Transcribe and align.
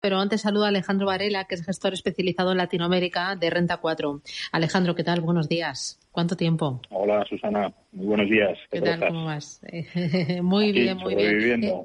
Pero 0.00 0.18
antes 0.20 0.42
saludo 0.42 0.64
a 0.64 0.68
Alejandro 0.68 1.06
Varela, 1.06 1.44
que 1.44 1.56
es 1.56 1.64
gestor 1.64 1.92
especializado 1.92 2.52
en 2.52 2.58
Latinoamérica 2.58 3.34
de 3.34 3.50
Renta 3.50 3.78
4. 3.78 4.22
Alejandro, 4.52 4.94
¿qué 4.94 5.02
tal? 5.02 5.20
Buenos 5.20 5.48
días. 5.48 5.98
¿Cuánto 6.12 6.36
tiempo? 6.36 6.80
Hola, 6.90 7.24
Susana. 7.28 7.72
Muy 7.92 8.06
buenos 8.06 8.30
días. 8.30 8.56
¿Qué, 8.70 8.80
tal? 8.80 9.00
¿Cómo 9.00 9.24
vas? 9.24 9.60
muy 10.42 10.70
bien, 10.70 10.98
muy 10.98 11.16
bien. 11.16 11.64
Eh, 11.64 11.84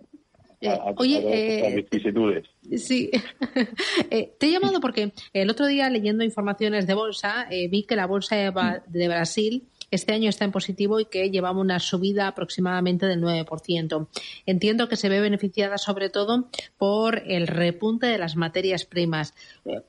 eh, 0.62 0.80
oye, 0.98 1.22
eh, 1.26 1.76
vicisitudes. 1.92 2.46
Sí, 2.78 3.10
te 4.10 4.48
he 4.48 4.52
llamado 4.52 4.80
porque 4.80 5.12
el 5.34 5.50
otro 5.50 5.66
día 5.66 5.90
leyendo 5.90 6.24
informaciones 6.24 6.86
de 6.86 6.94
bolsa 6.94 7.48
vi 7.50 7.84
que 7.84 7.96
la 7.96 8.06
bolsa 8.06 8.36
de 8.88 9.08
Brasil 9.08 9.68
este 9.96 10.14
año 10.14 10.30
está 10.30 10.46
en 10.46 10.52
positivo 10.52 11.00
y 11.00 11.06
que 11.06 11.30
llevamos 11.30 11.62
una 11.62 11.80
subida 11.80 12.28
aproximadamente 12.28 13.06
del 13.06 13.22
9%. 13.22 14.08
Entiendo 14.46 14.90
que 14.90 14.96
se 14.96 15.10
ve 15.10 15.20
beneficiada 15.20 15.78
sobre 15.78 16.10
todo 16.10 16.50
por 16.78 17.22
el 17.26 17.48
repunte 17.48 18.08
de 18.08 18.18
las 18.18 18.36
materias 18.36 18.86
primas. 18.86 19.34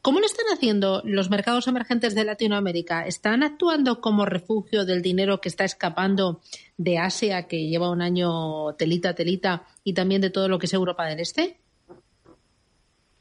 ¿Cómo 0.02 0.20
lo 0.20 0.26
están 0.26 0.46
haciendo 0.52 1.02
los 1.04 1.30
mercados 1.30 1.66
emergentes 1.68 2.14
de 2.14 2.24
Latinoamérica? 2.24 3.06
¿Están 3.06 3.42
actuando 3.42 4.00
como 4.00 4.26
refugio 4.26 4.84
del 4.84 5.02
dinero 5.02 5.40
que 5.40 5.48
está 5.48 5.64
escapando 5.64 6.40
de 6.76 6.98
Asia, 6.98 7.46
que 7.46 7.68
lleva 7.68 7.90
un 7.90 8.02
año 8.02 8.74
telita, 8.74 9.14
telita, 9.14 9.64
y 9.84 9.94
también 9.94 10.20
de 10.20 10.30
todo 10.30 10.48
lo 10.48 10.58
que 10.58 10.66
es 10.66 10.74
Europa 10.74 11.06
del 11.06 11.20
Este? 11.20 11.56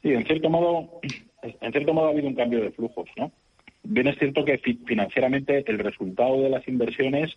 Sí, 0.02 0.10
en 0.10 0.24
cierto 0.26 0.50
modo, 0.50 1.00
en 1.42 1.72
cierto 1.72 1.94
modo 1.94 2.08
ha 2.08 2.10
habido 2.10 2.28
un 2.28 2.34
cambio 2.34 2.60
de 2.60 2.70
flujos, 2.72 3.08
¿no? 3.16 3.32
Bien 3.84 4.08
es 4.08 4.18
cierto 4.18 4.44
que 4.44 4.58
financieramente 4.58 5.62
el 5.66 5.78
resultado 5.78 6.42
de 6.42 6.48
las 6.48 6.66
inversiones, 6.66 7.36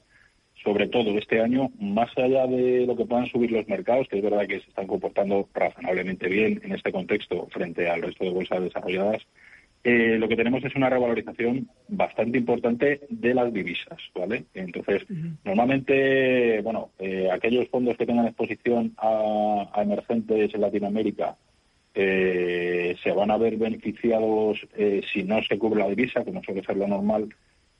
sobre 0.63 0.87
todo 0.87 1.17
este 1.17 1.41
año, 1.41 1.69
más 1.79 2.09
allá 2.17 2.47
de 2.47 2.85
lo 2.87 2.95
que 2.95 3.05
puedan 3.05 3.27
subir 3.27 3.51
los 3.51 3.67
mercados, 3.67 4.07
que 4.07 4.17
es 4.17 4.23
verdad 4.23 4.47
que 4.47 4.61
se 4.61 4.69
están 4.69 4.87
comportando 4.87 5.47
razonablemente 5.53 6.27
bien 6.29 6.61
en 6.63 6.71
este 6.73 6.91
contexto 6.91 7.47
frente 7.51 7.89
al 7.89 8.01
resto 8.01 8.23
de 8.23 8.31
bolsas 8.31 8.61
desarrolladas, 8.61 9.21
eh, 9.83 10.17
lo 10.17 10.27
que 10.27 10.35
tenemos 10.35 10.63
es 10.63 10.75
una 10.75 10.89
revalorización 10.89 11.69
bastante 11.87 12.37
importante 12.37 13.01
de 13.09 13.33
las 13.33 13.53
divisas, 13.53 13.97
¿vale? 14.15 14.45
Entonces, 14.53 15.05
normalmente, 15.43 16.61
bueno, 16.61 16.89
eh, 16.97 17.29
aquellos 17.31 17.67
fondos 17.69 17.97
que 17.97 18.05
tengan 18.05 18.27
exposición 18.27 18.93
a 18.97 19.81
emergentes 19.81 20.53
en 20.53 20.61
Latinoamérica 20.61 21.35
eh, 21.99 22.95
se 23.03 23.11
van 23.11 23.31
a 23.31 23.37
ver 23.37 23.57
beneficiados, 23.57 24.59
eh, 24.75 25.01
si 25.11 25.23
no 25.23 25.41
se 25.41 25.57
cubre 25.57 25.79
la 25.79 25.89
divisa, 25.89 26.23
como 26.23 26.43
suele 26.43 26.63
ser 26.63 26.77
lo 26.77 26.87
normal, 26.87 27.27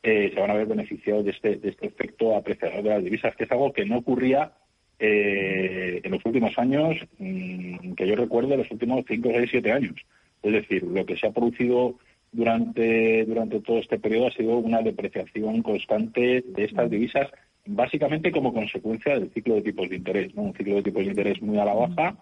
eh, 0.01 0.31
se 0.33 0.39
van 0.39 0.49
a 0.49 0.55
ver 0.55 0.65
beneficiados 0.65 1.23
de 1.23 1.31
este, 1.31 1.55
de 1.57 1.69
este 1.69 1.85
efecto 1.85 2.35
apreciador 2.35 2.81
de 2.81 2.89
las 2.89 3.03
divisas, 3.03 3.35
que 3.35 3.43
es 3.43 3.51
algo 3.51 3.71
que 3.71 3.85
no 3.85 3.97
ocurría 3.97 4.53
eh, 4.97 6.01
en 6.03 6.11
los 6.11 6.25
últimos 6.25 6.57
años, 6.57 6.97
mm, 7.19 7.93
que 7.93 8.07
yo 8.07 8.15
recuerdo, 8.15 8.57
los 8.57 8.71
últimos 8.71 9.05
5, 9.07 9.29
6, 9.31 9.49
7 9.51 9.71
años. 9.71 9.95
Es 10.41 10.51
decir, 10.51 10.81
lo 10.81 11.05
que 11.05 11.15
se 11.15 11.27
ha 11.27 11.31
producido 11.31 11.99
durante, 12.31 13.23
durante 13.25 13.59
todo 13.59 13.77
este 13.77 13.99
periodo 13.99 14.27
ha 14.27 14.31
sido 14.31 14.57
una 14.57 14.81
depreciación 14.81 15.61
constante 15.61 16.43
de 16.43 16.63
estas 16.63 16.89
divisas, 16.89 17.29
básicamente 17.67 18.31
como 18.31 18.51
consecuencia 18.51 19.19
del 19.19 19.29
ciclo 19.31 19.55
de 19.55 19.61
tipos 19.61 19.87
de 19.89 19.97
interés, 19.97 20.33
¿no? 20.33 20.41
un 20.41 20.55
ciclo 20.55 20.75
de 20.77 20.83
tipos 20.83 21.03
de 21.03 21.09
interés 21.09 21.39
muy 21.39 21.59
a 21.59 21.65
la 21.65 21.73
baja 21.75 22.17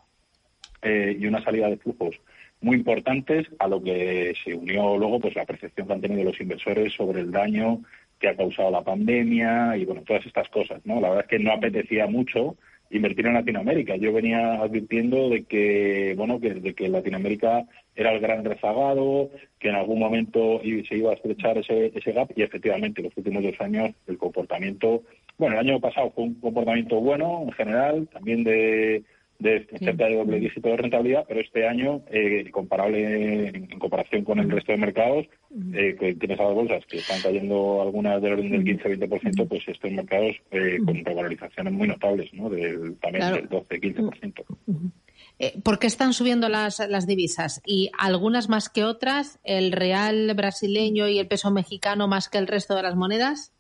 eh, 0.82 1.16
y 1.20 1.26
una 1.26 1.44
salida 1.44 1.70
de 1.70 1.78
flujos 1.78 2.16
muy 2.62 2.78
importantes 2.78 3.48
a 3.60 3.68
lo 3.68 3.82
que 3.82 4.34
se 4.44 4.54
unió 4.54 4.98
luego 4.98 5.20
pues 5.20 5.36
la 5.36 5.46
percepción 5.46 5.88
que 5.88 5.94
han 5.94 6.02
tenido 6.02 6.24
los 6.24 6.40
inversores 6.40 6.94
sobre 6.94 7.22
el 7.22 7.32
daño 7.32 7.82
que 8.20 8.30
ha 8.30 8.36
causado 8.36 8.72
la 8.72 8.84
pandemia 8.84 9.78
y 9.78 9.86
bueno 9.86 10.02
todas 10.02 10.26
estas 10.26 10.50
cosas 10.50 10.82
no 10.86 11.00
la 11.02 11.10
verdad 11.10 11.26
es 11.26 11.30
que 11.30 11.44
no 11.44 11.52
apetecía 11.52 12.08
mucho 12.08 12.56
invertir 12.90 13.26
en 13.26 13.34
Latinoamérica. 13.34 13.96
Yo 13.96 14.14
venía 14.14 14.62
advirtiendo 14.62 15.30
de 15.30 15.44
que 15.44 16.14
bueno 16.18 16.40
que 16.40 16.54
de 16.54 16.74
que 16.74 16.88
Latinoamérica 16.88 17.66
era 17.96 18.12
el 18.12 18.20
gran 18.20 18.44
rezagado 18.44 19.32
que 19.60 19.70
en 19.70 19.76
algún 19.76 20.00
momento 20.00 20.62
se 20.62 20.98
iba 20.98 21.12
a 21.12 21.16
estrechar 21.16 21.58
ese, 21.58 21.92
ese 21.96 22.12
gap 22.12 22.30
y 22.36 22.44
efectivamente 22.44 23.02
los 23.02 23.16
últimos 23.18 23.44
dos 23.44 23.60
años 23.60 23.92
el 24.08 24.18
comportamiento 24.18 25.04
bueno 25.38 25.60
el 25.60 25.68
año 25.68 25.80
pasado 25.80 26.12
fue 26.12 26.26
un 26.26 26.36
comportamiento 26.36 27.00
bueno 27.00 27.44
en 27.44 27.52
general 27.54 28.08
también 28.12 28.44
de 28.44 29.04
de 29.40 29.68
cerca 29.80 30.08
de 30.08 30.16
doble 30.16 30.40
dígito 30.40 30.70
de 30.70 30.78
rentabilidad, 30.78 31.26
pero 31.28 31.42
este 31.42 31.68
año, 31.68 32.02
eh, 32.10 32.50
comparable 32.52 33.50
en, 33.50 33.68
comparación 33.80 34.24
con 34.24 34.40
el 34.40 34.50
resto 34.50 34.72
de 34.72 34.78
mercados, 34.78 35.26
eh, 35.74 35.96
que 36.00 36.16
tienes 36.16 36.40
a 36.40 36.44
las 36.44 36.54
bolsas 36.54 36.86
que 36.86 36.98
están 36.98 37.22
cayendo 37.22 37.82
algunas 37.82 38.22
del 38.22 38.34
orden 38.34 38.52
del 38.52 38.64
15-20%, 38.64 39.48
pues 39.48 39.68
estos 39.68 39.92
mercados 39.92 40.36
eh, 40.52 40.78
con 40.86 41.04
revalorizaciones 41.04 41.74
muy 41.74 41.88
notables, 41.88 42.34
¿no? 42.34 42.50
Del, 42.50 42.98
también 42.98 43.34
del 43.34 43.50
12-15%. 43.50 44.46
Eh, 45.38 45.60
¿Por 45.64 45.80
qué 45.80 45.88
están 45.88 46.14
subiendo 46.14 46.48
las, 46.48 46.80
las 46.90 47.08
divisas? 47.08 47.62
Y 47.66 47.92
algunas 47.98 48.48
más 48.48 48.70
que 48.70 48.84
otras, 48.84 49.40
el 49.44 49.72
real 49.72 50.34
brasileño 50.34 51.08
y 51.08 51.20
el 51.20 51.28
peso 51.28 51.52
mexicano 51.52 52.08
más 52.08 52.30
que 52.30 52.38
el 52.38 52.48
resto 52.48 52.76
de 52.76 52.84
las 52.84 52.96
monedas. 52.96 53.52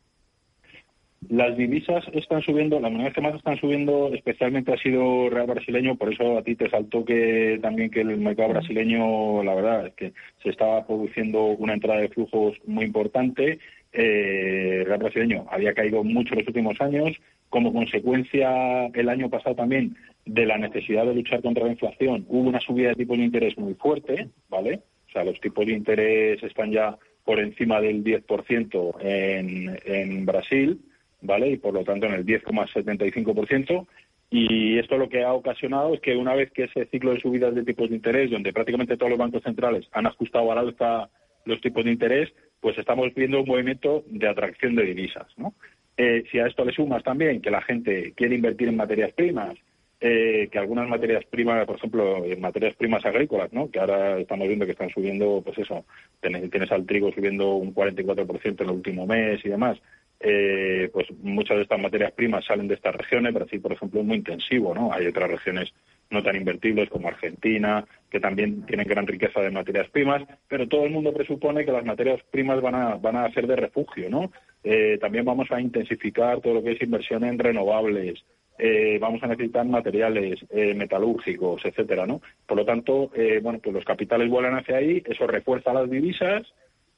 Las 1.30 1.56
divisas 1.58 2.04
están 2.14 2.42
subiendo, 2.42 2.80
las 2.80 2.92
monedas 2.92 3.14
que 3.14 3.22
más 3.22 3.36
están 3.36 3.58
subiendo 3.58 4.14
especialmente 4.14 4.74
ha 4.74 4.78
sido 4.78 5.30
real 5.30 5.48
brasileño, 5.48 5.96
por 5.96 6.12
eso 6.12 6.38
a 6.38 6.44
ti 6.44 6.56
te 6.56 6.70
saltó 6.70 7.06
que 7.06 7.58
también 7.62 7.90
que 7.90 8.02
el 8.02 8.18
mercado 8.18 8.50
brasileño, 8.50 9.42
la 9.44 9.56
verdad, 9.56 9.88
es 9.88 9.94
que 9.94 10.14
se 10.44 10.50
estaba 10.50 10.86
produciendo 10.86 11.46
una 11.46 11.74
entrada 11.74 12.02
de 12.02 12.10
flujos 12.10 12.58
muy 12.66 12.86
importante. 12.86 13.60
Eh, 13.94 14.84
real 14.86 15.00
brasileño 15.00 15.46
había 15.50 15.74
caído 15.74 16.04
mucho 16.04 16.34
en 16.34 16.40
los 16.40 16.48
últimos 16.48 16.80
años, 16.82 17.18
como 17.50 17.72
consecuencia 17.72 18.88
el 18.88 19.08
año 19.08 19.30
pasado 19.30 19.56
también 19.56 19.96
de 20.26 20.46
la 20.46 20.58
necesidad 20.58 21.06
de 21.06 21.16
luchar 21.16 21.42
contra 21.42 21.66
la 21.66 21.72
inflación, 21.72 22.26
hubo 22.28 22.50
una 22.50 22.60
subida 22.60 22.90
de 22.90 22.96
tipos 22.96 23.18
de 23.18 23.24
interés 23.24 23.58
muy 23.58 23.74
fuerte, 23.76 24.28
¿vale? 24.50 24.82
O 25.08 25.12
sea, 25.12 25.24
los 25.24 25.40
tipos 25.40 25.66
de 25.66 25.74
interés 25.74 26.44
están 26.44 26.72
ya 26.72 26.98
por 27.24 27.40
encima 27.40 27.80
del 27.80 28.04
10% 28.04 28.96
en, 29.02 29.80
en 29.86 30.26
Brasil 30.26 30.80
¿vale? 31.22 31.50
Y 31.50 31.58
por 31.58 31.74
lo 31.74 31.84
tanto 31.84 32.06
en 32.06 32.14
el 32.14 32.26
10,75%. 32.26 33.88
Y 34.32 34.80
esto 34.80 34.98
lo 34.98 35.08
que 35.08 35.24
ha 35.24 35.34
ocasionado 35.34 35.94
es 35.94 36.02
que 36.02 36.16
una 36.16 36.34
vez 36.34 36.52
que 36.52 36.64
ese 36.64 36.86
ciclo 36.88 37.14
de 37.14 37.22
subidas 37.22 37.54
de 37.54 37.64
tipos 37.64 37.90
de 37.90 37.96
interés, 37.96 38.32
donde 38.32 38.54
prácticamente 38.54 38.98
todos 38.98 39.12
los 39.12 39.20
bancos 39.20 39.44
centrales 39.44 39.88
han 39.92 40.08
ajustado 40.08 40.52
al 40.52 40.58
alza 40.58 41.10
los 41.46 41.62
tipos 41.62 41.86
de 41.86 41.92
interés, 41.92 42.34
pues 42.60 42.78
estamos 42.78 43.14
viendo 43.14 43.42
un 43.42 43.48
movimiento 43.48 44.04
de 44.08 44.28
atracción 44.28 44.76
de 44.76 44.84
divisas, 44.84 45.28
¿no? 45.38 45.54
Eh, 45.98 46.24
si 46.32 46.40
a 46.40 46.48
esto 46.48 46.66
le 46.66 46.74
sumas 46.74 47.04
también 47.04 47.42
que 47.42 47.52
la 47.52 47.62
gente 47.62 48.14
quiere 48.16 48.36
invertir 48.36 48.68
en 48.68 48.76
materias 48.76 49.14
primas, 49.14 49.56
eh, 50.02 50.50
que 50.52 50.60
algunas 50.60 50.90
materias 50.90 51.24
primas, 51.26 51.66
por 51.66 51.78
ejemplo, 51.78 52.26
en 52.26 52.42
materias 52.42 52.76
primas 52.76 53.06
agrícolas, 53.06 53.54
¿no? 53.54 53.72
que 53.72 53.80
ahora 53.80 54.20
estamos 54.20 54.48
viendo 54.48 54.66
que 54.66 54.74
están 54.74 54.90
subiendo, 54.90 55.42
pues 55.44 55.58
eso, 55.58 55.86
tienes, 56.22 56.50
tienes 56.52 56.72
al 56.72 56.86
trigo 56.86 57.12
subiendo 57.14 57.56
un 57.56 57.74
44% 57.74 58.62
en 58.62 58.70
el 58.70 58.76
último 58.76 59.08
mes 59.08 59.40
y 59.46 59.50
demás, 59.50 59.80
eh, 60.20 60.90
pues 60.94 61.08
muchas 61.22 61.58
de 61.58 61.64
estas 61.64 61.80
materias 61.80 62.12
primas 62.14 62.46
salen 62.46 62.68
de 62.68 62.76
estas 62.76 62.96
regiones. 62.96 63.34
Brasil, 63.34 63.62
por 63.62 63.74
ejemplo, 63.74 64.00
es 64.00 64.06
muy 64.06 64.18
intensivo, 64.18 64.74
¿no? 64.74 64.92
Hay 64.94 65.08
otras 65.08 65.30
regiones 65.30 65.74
no 66.10 66.22
tan 66.22 66.36
invertibles 66.36 66.90
como 66.90 67.08
Argentina, 67.08 67.86
que 68.10 68.20
también 68.20 68.66
tienen 68.66 68.88
gran 68.88 69.08
riqueza 69.08 69.42
de 69.42 69.52
materias 69.52 69.90
primas, 69.90 70.24
pero 70.48 70.68
todo 70.68 70.86
el 70.86 70.92
mundo 70.92 71.14
presupone 71.14 71.66
que 71.66 71.72
las 71.72 71.86
materias 71.86 72.22
primas 72.30 72.62
van 72.62 72.76
a, 72.76 72.96
van 72.96 73.16
a 73.16 73.32
ser 73.32 73.48
de 73.48 73.56
refugio, 73.56 74.10
¿no? 74.10 74.32
Eh, 74.64 74.98
también 75.00 75.26
vamos 75.26 75.52
a 75.52 75.60
intensificar 75.60 76.42
todo 76.42 76.56
lo 76.56 76.64
que 76.64 76.74
es 76.74 76.82
inversión 76.82 77.24
en 77.24 77.40
renovables, 77.40 78.24
eh, 78.58 78.98
vamos 79.02 79.22
a 79.22 79.28
necesitar 79.28 79.66
materiales 79.66 80.40
eh, 80.50 80.74
metalúrgicos, 80.74 81.66
etcétera, 81.66 82.06
¿no? 82.06 82.22
Por 82.48 82.58
lo 82.58 82.66
tanto, 82.66 83.12
eh, 83.14 83.40
bueno, 83.44 83.60
pues 83.62 83.76
los 83.76 83.84
capitales 83.84 84.30
vuelan 84.30 84.56
hacia 84.56 84.78
ahí, 84.78 85.04
eso 85.06 85.28
refuerza 85.28 85.74
las 85.74 85.90
divisas 85.90 86.48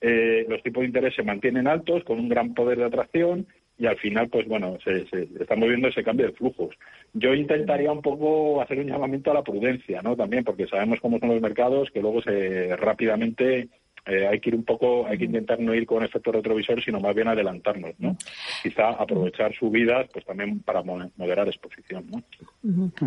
eh, 0.02 0.46
los 0.48 0.62
tipos 0.64 0.82
de 0.82 0.88
interés 0.88 1.16
se 1.16 1.24
mantienen 1.24 1.68
altos 1.68 2.04
con 2.04 2.20
un 2.20 2.30
gran 2.30 2.54
poder 2.54 2.78
de 2.78 2.86
atracción 2.86 3.48
y 3.80 3.86
al 3.86 3.98
final, 3.98 4.28
pues 4.30 4.48
bueno, 4.48 4.78
se, 4.84 5.06
se 5.08 5.28
estamos 5.40 5.70
viendo 5.70 5.88
ese 5.88 6.04
cambio 6.04 6.28
de 6.28 6.34
flujos. 6.34 6.76
Yo 7.14 7.34
intentaría 7.34 7.92
un 7.92 8.02
poco 8.02 8.62
hacer 8.62 8.80
un 8.80 8.88
llamamiento 8.88 9.32
a 9.32 9.36
la 9.36 9.44
prudencia, 9.44 10.02
¿no? 10.02 10.16
También 10.16 10.44
porque 10.44 10.68
sabemos 10.68 11.00
cómo 11.00 11.20
son 11.20 11.30
los 11.30 11.42
mercados, 11.42 11.92
que 11.92 12.02
luego 12.02 12.22
se 12.22 12.76
rápidamente 12.76 13.70
eh, 14.08 14.26
hay 14.26 14.40
que 14.40 14.50
ir 14.50 14.56
un 14.56 14.64
poco, 14.64 15.06
hay 15.06 15.18
que 15.18 15.26
intentar 15.26 15.60
no 15.60 15.76
ir 15.76 15.86
con 15.86 16.02
efecto 16.02 16.32
retrovisor, 16.32 16.82
sino 16.82 17.00
más 17.00 17.14
bien 17.14 17.28
adelantarnos, 17.28 17.94
¿no? 18.00 18.16
Quizá 18.64 18.92
aprovechar 18.92 19.54
subidas, 19.54 20.08
pues 20.14 20.26
también 20.26 20.62
para 20.62 20.82
moderar 20.82 21.48
exposición, 21.48 22.10
¿no? 22.10 22.24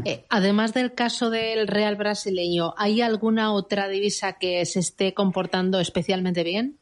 Eh, 0.04 0.24
además 0.28 0.74
del 0.74 0.94
caso 0.94 1.30
del 1.30 1.68
real 1.68 1.96
brasileño, 1.96 2.74
¿hay 2.76 3.00
alguna 3.00 3.52
otra 3.52 3.88
divisa 3.88 4.36
que 4.38 4.64
se 4.66 4.80
esté 4.80 5.14
comportando 5.14 5.80
especialmente 5.80 6.44
bien? 6.44 6.79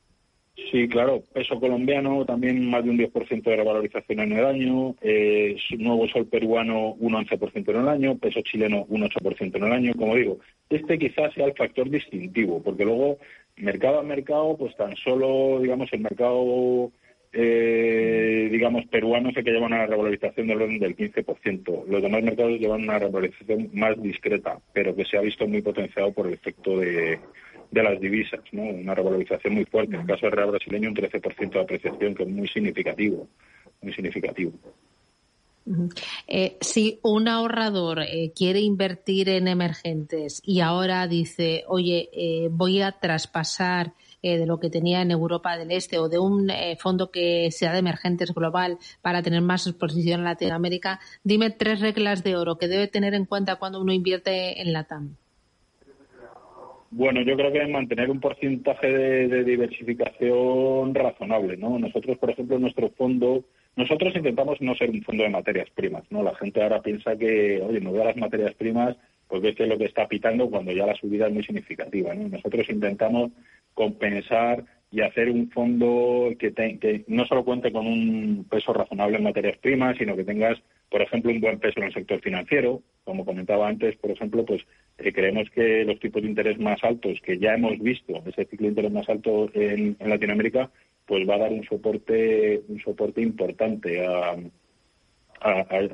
Sí, 0.70 0.88
claro. 0.88 1.22
Peso 1.32 1.58
colombiano 1.60 2.24
también 2.26 2.68
más 2.68 2.84
de 2.84 2.90
un 2.90 2.98
10% 2.98 3.42
de 3.42 3.56
revalorización 3.56 4.20
en 4.20 4.32
el 4.32 4.44
año. 4.44 4.96
Eh, 5.00 5.56
nuevo 5.78 6.06
sol 6.08 6.26
peruano 6.26 6.94
un 6.98 7.14
11% 7.14 7.70
en 7.70 7.80
el 7.80 7.88
año. 7.88 8.18
Peso 8.18 8.40
chileno 8.42 8.84
un 8.88 9.02
8% 9.02 9.56
en 9.56 9.64
el 9.64 9.72
año. 9.72 9.94
Como 9.94 10.16
digo, 10.16 10.38
este 10.68 10.98
quizás 10.98 11.32
sea 11.32 11.46
el 11.46 11.54
factor 11.54 11.88
distintivo, 11.88 12.62
porque 12.62 12.84
luego 12.84 13.18
mercado 13.56 14.00
a 14.00 14.02
mercado, 14.02 14.56
pues 14.58 14.76
tan 14.76 14.94
solo, 14.96 15.60
digamos, 15.60 15.90
el 15.92 16.00
mercado, 16.00 16.90
eh, 17.32 18.48
digamos, 18.50 18.84
peruano 18.86 19.30
el 19.30 19.34
que 19.36 19.50
lleva 19.50 19.66
una 19.66 19.86
revalorización 19.86 20.48
del 20.48 20.62
orden 20.62 20.80
del 20.80 20.96
15%. 20.96 21.84
Los 21.88 22.02
demás 22.02 22.22
mercados 22.22 22.58
llevan 22.58 22.82
una 22.82 22.98
revalorización 22.98 23.70
más 23.72 24.00
discreta, 24.02 24.58
pero 24.72 24.94
que 24.94 25.04
se 25.04 25.16
ha 25.16 25.22
visto 25.22 25.46
muy 25.46 25.62
potenciado 25.62 26.12
por 26.12 26.26
el 26.26 26.34
efecto 26.34 26.78
de, 26.78 27.18
de 27.70 27.82
las 27.82 28.00
divisas, 28.00 28.40
¿no? 28.52 28.62
Una 28.62 28.94
revalorización 28.94 29.54
muy 29.54 29.64
fuerte. 29.64 29.94
En 29.94 30.02
el 30.02 30.06
caso 30.06 30.26
del 30.26 30.32
real 30.32 30.50
brasileño, 30.50 30.88
un 30.88 30.96
13% 30.96 31.50
de 31.50 31.60
apreciación, 31.60 32.14
que 32.14 32.22
es 32.22 32.28
muy 32.28 32.48
significativo, 32.48 33.28
muy 33.82 33.92
significativo. 33.92 34.52
Eh, 36.26 36.56
si 36.60 36.98
un 37.02 37.28
ahorrador 37.28 38.00
eh, 38.00 38.32
quiere 38.34 38.60
invertir 38.60 39.28
en 39.28 39.48
emergentes 39.48 40.40
y 40.42 40.60
ahora 40.60 41.06
dice, 41.06 41.64
oye, 41.68 42.08
eh, 42.12 42.48
voy 42.50 42.80
a 42.80 42.92
traspasar 42.92 43.92
de 44.20 44.46
lo 44.46 44.58
que 44.58 44.68
tenía 44.68 45.00
en 45.00 45.12
Europa 45.12 45.56
del 45.56 45.70
Este 45.70 45.96
o 45.98 46.08
de 46.08 46.18
un 46.18 46.50
fondo 46.80 47.12
que 47.12 47.50
sea 47.52 47.72
de 47.72 47.78
emergentes 47.78 48.34
global 48.34 48.76
para 49.00 49.22
tener 49.22 49.42
más 49.42 49.66
exposición 49.68 50.20
en 50.20 50.24
Latinoamérica, 50.24 50.98
dime 51.22 51.50
tres 51.50 51.80
reglas 51.80 52.24
de 52.24 52.34
oro 52.34 52.58
que 52.58 52.66
debe 52.66 52.88
tener 52.88 53.14
en 53.14 53.26
cuenta 53.26 53.56
cuando 53.56 53.80
uno 53.80 53.92
invierte 53.92 54.60
en 54.60 54.72
LATAM. 54.72 55.16
Bueno, 56.90 57.20
yo 57.20 57.36
creo 57.36 57.52
que 57.52 57.66
mantener 57.66 58.10
un 58.10 58.20
porcentaje 58.20 58.88
de, 58.88 59.44
diversificación 59.44 60.94
razonable, 60.94 61.56
¿no? 61.56 61.78
Nosotros, 61.78 62.16
por 62.16 62.30
ejemplo, 62.30 62.58
nuestro 62.58 62.90
fondo 62.90 63.44
nosotros 63.76 64.16
intentamos 64.16 64.60
no 64.60 64.74
ser 64.74 64.90
un 64.90 65.02
fondo 65.02 65.22
de 65.22 65.28
materias 65.28 65.68
primas, 65.70 66.02
¿no? 66.10 66.22
La 66.22 66.34
gente 66.34 66.60
ahora 66.60 66.82
piensa 66.82 67.16
que, 67.16 67.60
oye, 67.62 67.80
no 67.80 67.92
veo 67.92 68.04
las 68.04 68.16
materias 68.16 68.54
primas 68.54 68.96
porque 69.28 69.50
es 69.50 69.58
lo 69.60 69.78
que 69.78 69.84
está 69.84 70.08
pitando 70.08 70.50
cuando 70.50 70.72
ya 70.72 70.86
la 70.86 70.96
subida 70.96 71.26
es 71.26 71.32
muy 71.32 71.44
significativa, 71.44 72.14
¿no? 72.14 72.28
Nosotros 72.28 72.68
intentamos 72.70 73.30
compensar 73.74 74.64
y 74.90 75.02
hacer 75.02 75.30
un 75.30 75.50
fondo 75.50 76.30
que, 76.38 76.52
que 76.52 77.04
no 77.06 77.26
solo 77.26 77.44
cuente 77.44 77.70
con 77.70 77.86
un 77.86 78.46
peso 78.50 78.72
razonable 78.72 79.18
en 79.18 79.24
materias 79.24 79.58
primas, 79.58 79.96
sino 79.98 80.16
que 80.16 80.24
tengas, 80.24 80.58
por 80.90 81.02
ejemplo, 81.02 81.30
un 81.30 81.40
buen 81.40 81.58
peso 81.58 81.80
en 81.80 81.86
el 81.86 81.94
sector 81.94 82.20
financiero. 82.20 82.82
Como 83.04 83.24
comentaba 83.24 83.68
antes, 83.68 83.96
por 83.96 84.10
ejemplo, 84.10 84.44
pues 84.44 84.62
eh, 84.98 85.12
creemos 85.12 85.48
que 85.50 85.84
los 85.84 85.98
tipos 86.00 86.22
de 86.22 86.28
interés 86.28 86.58
más 86.58 86.82
altos 86.82 87.20
que 87.22 87.38
ya 87.38 87.54
hemos 87.54 87.78
visto, 87.78 88.22
ese 88.26 88.44
ciclo 88.46 88.66
de 88.66 88.70
interés 88.70 88.92
más 88.92 89.08
alto 89.08 89.50
en 89.54 89.96
Latinoamérica, 90.00 90.70
pues 91.08 91.28
va 91.28 91.36
a 91.36 91.38
dar 91.38 91.52
un 91.52 91.64
soporte 91.64 92.60
un 92.68 92.80
soporte 92.80 93.22
importante 93.22 94.06
a, 94.06 94.36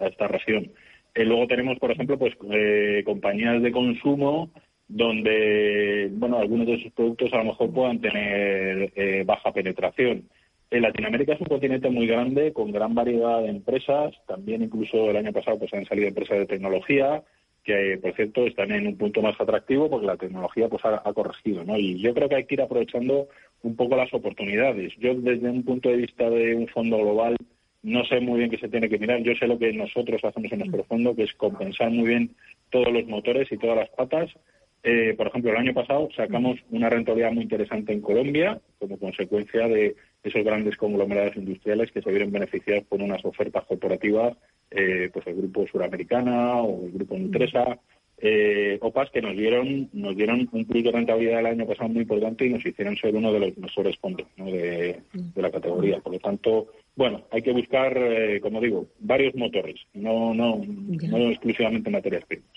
esta 0.07 0.27
región. 0.27 0.73
Eh, 1.15 1.25
luego 1.25 1.47
tenemos, 1.47 1.79
por 1.79 1.91
ejemplo, 1.93 2.19
pues 2.19 2.35
eh, 2.51 3.03
compañías 3.05 3.63
de 3.63 3.71
consumo 3.71 4.51
donde, 4.89 6.09
bueno, 6.13 6.39
algunos 6.39 6.67
de 6.67 6.83
sus 6.83 6.93
productos 6.93 7.33
a 7.33 7.39
lo 7.39 7.45
mejor 7.45 7.73
puedan 7.73 8.01
tener 8.01 8.93
eh, 8.97 9.23
baja 9.25 9.53
penetración. 9.53 10.29
Latinoamérica 10.81 11.35
es 11.35 11.41
un 11.41 11.47
continente 11.47 11.91
muy 11.91 12.07
grande, 12.07 12.53
con 12.53 12.73
gran 12.73 12.95
variedad 12.95 13.43
de 13.43 13.49
empresas. 13.49 14.15
También 14.27 14.63
incluso 14.63 15.11
el 15.11 15.17
año 15.17 15.33
pasado 15.33 15.59
pues 15.59 15.73
han 15.75 15.85
salido 15.87 16.09
empresas 16.09 16.39
de 16.39 16.47
tecnología 16.47 17.23
que, 17.65 17.99
por 18.01 18.15
cierto, 18.15 18.47
están 18.47 18.73
en 18.73 18.87
un 18.87 18.99
punto 18.99 19.23
más 19.23 19.41
atractivo 19.41 19.89
porque 19.89 20.07
la 20.07 20.17
tecnología 20.17 20.69
pues 20.69 20.85
ha, 20.85 21.03
ha 21.05 21.13
corregido, 21.13 21.65
¿no? 21.65 21.79
Y 21.79 22.01
yo 22.01 22.13
creo 22.13 22.29
que 22.29 22.37
hay 22.37 22.45
que 22.45 22.55
ir 22.55 22.63
aprovechando 22.63 23.29
un 23.63 23.75
poco 23.75 23.97
las 23.97 24.13
oportunidades. 24.13 24.93
Yo 24.99 25.15
desde 25.15 25.49
un 25.49 25.65
punto 25.65 25.89
de 25.89 25.97
vista 25.97 26.29
de 26.29 26.55
un 26.55 26.69
fondo 26.69 26.99
global 26.99 27.37
no 27.85 28.03
sé 28.07 28.19
muy 28.21 28.39
bien 28.39 28.51
qué 28.51 28.59
se 28.59 28.69
tiene 28.69 28.89
que 28.89 28.99
mirar. 28.99 29.23
Yo 29.23 29.35
sé 29.35 29.47
lo 29.47 29.59
que 29.59 29.73
nosotros 29.73 30.25
hacemos 30.25 30.51
en 30.51 30.61
nuestro 30.61 30.85
fondo, 30.85 31.15
que 31.15 31.25
es 31.25 31.35
compensar 31.35 31.91
muy 31.91 32.09
bien 32.09 32.31
todos 32.71 32.91
los 32.91 33.07
motores 33.07 33.53
y 33.53 33.59
todas 33.59 33.77
las 33.77 33.91
patas. 33.91 34.31
Eh, 34.83 35.15
por 35.17 35.27
ejemplo, 35.27 35.51
el 35.51 35.59
año 35.59 35.75
pasado 35.75 36.09
sacamos 36.17 36.59
una 36.71 36.89
rentabilidad 36.89 37.33
muy 37.33 37.45
interesante 37.45 37.93
en 37.93 38.01
Colombia 38.01 38.59
como 38.79 38.99
consecuencia 38.99 39.69
de 39.69 39.97
esos 40.25 40.43
grandes 40.43 40.77
conglomerados 40.77 41.37
industriales 41.37 41.93
que 41.93 42.03
se 42.03 42.11
vieron 42.11 42.33
beneficiados 42.33 42.85
por 42.85 43.01
unas 43.01 43.25
ofertas 43.25 43.65
corporativas, 43.67 44.37
eh, 44.71 45.11
pues 45.13 45.27
el 45.27 45.37
grupo 45.37 45.67
Suramericana 45.67 46.63
o 46.63 46.87
el 46.87 46.93
grupo 46.93 47.17
Nutresa, 47.17 47.79
eh, 48.19 48.79
OPAS 48.81 49.11
que 49.11 49.21
nos 49.21 49.37
dieron 49.37 49.91
nos 49.93 50.17
dieron 50.17 50.49
un 50.53 50.65
plus 50.65 50.85
de 50.85 50.93
rentabilidad 50.93 51.41
el 51.41 51.47
año 51.47 51.67
pasado 51.67 51.91
muy 51.91 52.03
importante 52.03 52.47
y 52.47 52.51
nos 52.51 52.65
hicieron 52.65 52.97
ser 52.97 53.15
uno 53.15 53.33
de 53.33 53.41
los 53.41 53.59
mejores 53.59 53.99
fondos 53.99 54.27
de, 54.37 55.01
la 55.35 55.51
categoría. 55.51 55.99
Por 55.99 56.15
lo 56.15 56.19
tanto, 56.21 56.69
bueno, 56.97 57.25
hay 57.31 57.43
que 57.43 57.53
buscar, 57.53 57.97
eh, 57.99 58.41
como 58.41 58.61
digo, 58.61 58.87
varios 59.01 59.35
motores, 59.35 59.77
no 59.93 60.33
no, 60.33 60.63
no 60.65 61.31
exclusivamente 61.31 61.91
materias 61.91 62.25
primas. 62.25 62.49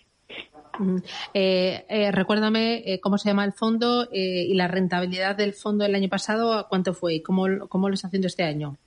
Eh, 1.34 1.86
eh, 1.90 2.12
recuérdame 2.12 2.84
eh, 2.86 3.00
cómo 3.00 3.18
se 3.18 3.30
llama 3.30 3.46
el 3.46 3.54
fondo 3.54 4.08
y 4.12 4.54
la 4.54 4.68
rentabilidad 4.68 5.36
del 5.36 5.54
fondo 5.54 5.86
el 5.86 5.96
año 5.96 6.10
pasado, 6.10 6.68
¿cuánto 6.70 6.94
fue 6.94 7.16
y 7.16 7.22
cómo, 7.22 7.68
cómo 7.68 7.90
lo 7.90 7.96
está 7.96 8.08
haciendo 8.08 8.28
este 8.28 8.44
año? 8.44 8.78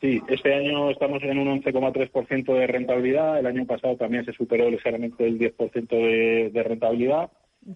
Sí, 0.00 0.20
este 0.28 0.54
año 0.54 0.90
estamos 0.90 1.22
en 1.24 1.38
un 1.38 1.60
11,3% 1.60 2.54
de 2.54 2.66
rentabilidad. 2.68 3.40
El 3.40 3.46
año 3.46 3.66
pasado 3.66 3.96
también 3.96 4.24
se 4.24 4.32
superó 4.32 4.70
ligeramente 4.70 5.26
el 5.26 5.38
10% 5.38 5.88
de, 5.88 6.50
de 6.52 6.62
rentabilidad. 6.62 7.30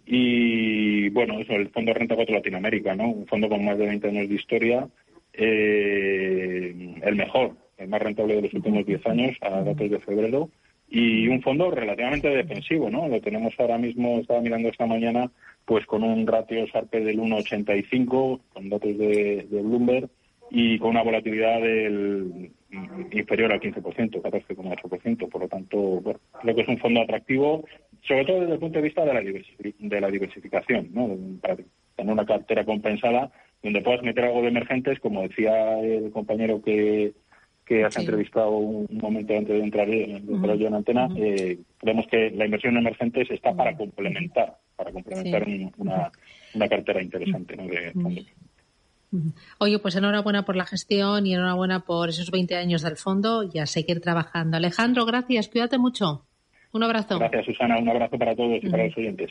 Y 0.06 1.08
bueno, 1.10 1.40
eso, 1.40 1.54
el 1.54 1.68
Fondo 1.70 1.92
Renta 1.92 2.14
4 2.14 2.34
Latinoamérica, 2.34 2.94
¿no? 2.94 3.08
Un 3.10 3.26
fondo 3.26 3.48
con 3.48 3.64
más 3.64 3.76
de 3.76 3.86
20 3.86 4.08
años 4.08 4.28
de 4.28 4.34
historia. 4.34 4.88
Eh, 5.32 6.94
el 7.02 7.16
mejor, 7.16 7.56
el 7.78 7.88
más 7.88 8.02
rentable 8.02 8.36
de 8.36 8.42
los 8.42 8.54
últimos 8.54 8.86
10 8.86 9.06
años, 9.06 9.36
a 9.40 9.62
datos 9.62 9.90
de 9.90 9.98
febrero. 9.98 10.48
Y 10.94 11.26
un 11.26 11.40
fondo 11.40 11.70
relativamente 11.70 12.28
defensivo, 12.28 12.90
¿no? 12.90 13.08
Lo 13.08 13.18
tenemos 13.22 13.54
ahora 13.58 13.78
mismo, 13.78 14.18
estaba 14.18 14.42
mirando 14.42 14.68
esta 14.68 14.84
mañana, 14.84 15.30
pues 15.64 15.86
con 15.86 16.02
un 16.04 16.26
ratio 16.26 16.66
SARPE 16.66 17.00
del 17.00 17.18
1,85, 17.18 18.40
con 18.52 18.68
datos 18.68 18.98
de, 18.98 19.46
de 19.50 19.62
Bloomberg 19.62 20.10
y 20.50 20.78
con 20.78 20.90
una 20.90 21.02
volatilidad 21.02 21.62
del 21.62 22.50
inferior 23.10 23.52
al 23.52 23.60
15%, 23.60 24.20
14,8%. 24.20 25.28
Por 25.30 25.40
lo 25.40 25.48
tanto, 25.48 25.78
bueno, 25.78 26.20
creo 26.42 26.54
que 26.54 26.60
es 26.60 26.68
un 26.68 26.78
fondo 26.78 27.00
atractivo, 27.00 27.64
sobre 28.02 28.26
todo 28.26 28.40
desde 28.40 28.52
el 28.52 28.60
punto 28.60 28.78
de 28.78 28.84
vista 28.84 29.02
de 29.06 29.14
la, 29.14 29.22
de 29.22 30.00
la 30.00 30.10
diversificación, 30.10 30.90
¿no? 30.92 31.16
para 31.40 31.56
tener 31.96 32.12
una 32.12 32.26
cartera 32.26 32.66
compensada 32.66 33.32
donde 33.62 33.80
puedas 33.80 34.02
meter 34.02 34.24
algo 34.24 34.42
de 34.42 34.48
emergentes, 34.48 35.00
como 35.00 35.22
decía 35.22 35.80
el 35.80 36.10
compañero 36.10 36.60
que, 36.60 37.14
que 37.72 37.84
has 37.84 37.96
entrevistado 37.96 38.50
un, 38.50 38.86
momento 39.00 39.32
antes 39.32 39.56
de 39.56 39.64
entrar, 39.64 39.88
de 39.88 40.16
entrar 40.16 40.56
yo 40.56 40.66
en 40.66 40.74
antena, 40.74 41.08
eh, 41.16 41.58
creemos 41.78 42.06
que 42.06 42.30
la 42.30 42.44
inversión 42.44 42.74
en 42.74 42.80
emergentes 42.80 43.30
está 43.30 43.54
para 43.54 43.74
complementar, 43.74 44.58
para 44.76 44.92
complementar 44.92 45.46
una, 45.78 46.12
una, 46.54 46.68
cartera 46.68 47.02
interesante 47.02 47.56
¿no? 47.56 47.66
de 47.66 47.92
fondos. 47.92 48.26
Oye, 49.58 49.78
pues 49.78 49.96
enhorabuena 49.96 50.44
por 50.44 50.56
la 50.56 50.66
gestión 50.66 51.26
y 51.26 51.34
enhorabuena 51.34 51.80
por 51.80 52.10
esos 52.10 52.30
20 52.30 52.56
años 52.56 52.82
del 52.82 52.96
fondo 52.96 53.42
y 53.50 53.58
a 53.58 53.66
seguir 53.66 54.00
trabajando. 54.00 54.56
Alejandro, 54.56 55.06
gracias, 55.06 55.48
cuídate 55.48 55.78
mucho. 55.78 56.26
Un 56.72 56.82
abrazo. 56.82 57.18
Gracias, 57.18 57.44
Susana. 57.44 57.78
Un 57.78 57.88
abrazo 57.88 58.18
para 58.18 58.34
todos 58.34 58.58
y 58.62 58.70
para 58.70 58.86
los 58.86 58.96
oyentes. 58.96 59.30